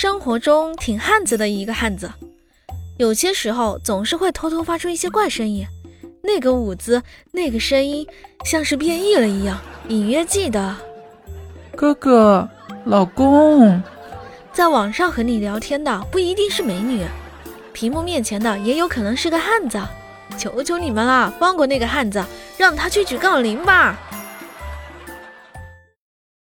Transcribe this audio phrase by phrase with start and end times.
[0.00, 2.10] 生活中挺汉子的一个汉子。
[2.96, 5.66] 有些时候总是会偷偷发出一些怪声音
[6.22, 8.06] 那个舞姿那个声音
[8.46, 10.74] 像是变异了一样隐约记得。
[11.76, 12.48] 哥哥
[12.86, 13.82] 老公。
[14.54, 17.04] 在网上和你聊天的不一定是美女。
[17.74, 19.78] 屏幕面前的也有可能是个汉子。
[20.38, 22.24] 求求你们了放过那个汉子
[22.56, 23.98] 让他去举杠铃吧。